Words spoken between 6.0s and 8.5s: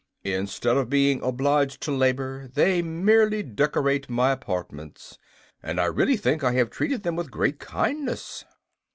think I have treated them with great kindness."